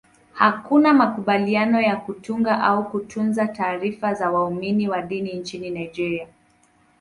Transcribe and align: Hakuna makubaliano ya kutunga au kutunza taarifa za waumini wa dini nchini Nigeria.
Hakuna 0.33 0.93
makubaliano 0.93 1.81
ya 1.81 1.95
kutunga 1.95 2.63
au 2.63 2.89
kutunza 2.91 3.47
taarifa 3.47 4.13
za 4.13 4.31
waumini 4.31 4.89
wa 4.89 5.01
dini 5.01 5.33
nchini 5.33 5.69
Nigeria. 5.69 6.27